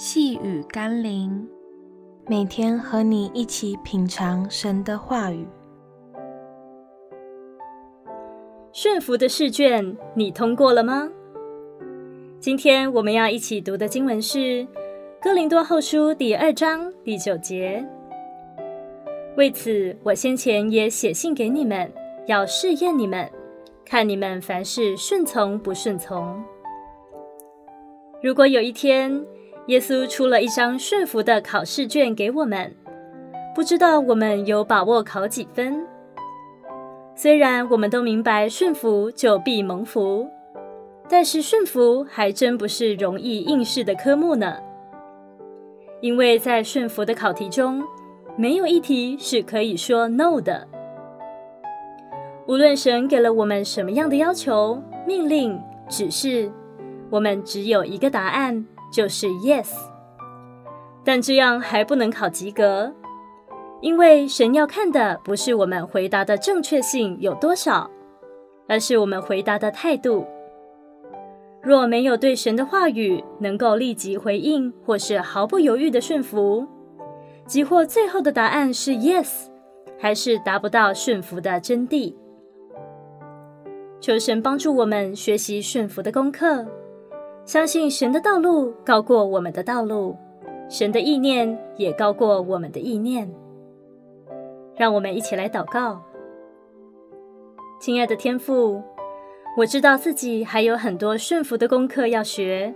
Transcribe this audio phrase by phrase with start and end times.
[0.00, 1.44] 细雨甘霖，
[2.28, 5.44] 每天和你一起品尝神的话语。
[8.72, 11.10] 顺服的试卷，你通过了吗？
[12.38, 14.38] 今天我们要一起读的经文是
[15.20, 17.84] 《哥林多后书》第二章第九节。
[19.36, 21.92] 为此，我先前也写信给你们，
[22.28, 23.28] 要试验你们，
[23.84, 26.40] 看你们凡事顺从不顺从。
[28.22, 29.26] 如果有一天，
[29.68, 32.74] 耶稣出了一张顺服的考试卷给我们，
[33.54, 35.86] 不知道我们有把握考几分。
[37.14, 40.26] 虽然我们都明白顺服就必蒙福，
[41.06, 44.56] 但是顺服还真不是容易应试的科目呢。
[46.00, 47.84] 因为在顺服的考题中，
[48.36, 50.66] 没有一题是可以说 “no” 的。
[52.46, 55.60] 无论神给了我们什么样的要求、命令、
[55.90, 56.50] 指示，
[57.10, 58.64] 我们只有一个答案。
[58.90, 59.70] 就是 yes，
[61.04, 62.92] 但这样还不能考及格，
[63.80, 67.90] 因为神要看的不是我们回答的正确性有多少，
[68.66, 70.26] 而是我们回答的态度。
[71.62, 76.66] 若没有对神的话语能够立即回应，或是毫不犹豫的顺服，
[77.46, 79.48] 即或最后的答案是 yes，
[79.98, 82.14] 还是达不到顺服的真谛。
[84.00, 86.64] 求神帮助我们学习顺服的功课。
[87.48, 90.14] 相信神的道路高过我们的道路，
[90.68, 93.26] 神的意念也高过我们的意念。
[94.76, 95.98] 让我们一起来祷告。
[97.80, 98.82] 亲爱的天父，
[99.56, 102.74] 我知道自己还有很多顺服的功课要学，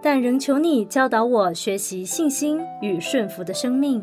[0.00, 4.02] 但仍求你教导我学习信心与顺服的生命。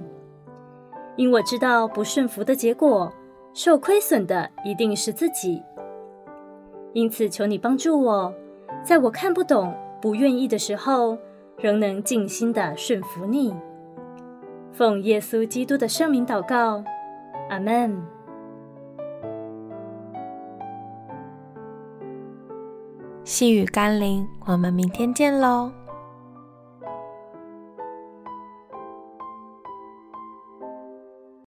[1.15, 3.11] 因我知道不顺服的结果，
[3.55, 5.63] 受亏损的一定是自己。
[6.93, 8.31] 因此，求你帮助我。
[8.83, 11.17] 在我看不懂、不愿意的时候，
[11.57, 13.55] 仍能静心的顺服你。
[14.71, 16.83] 奉耶稣基督的圣名祷告，
[17.49, 18.01] 阿门。
[23.23, 25.71] 细雨甘霖，我们明天见喽。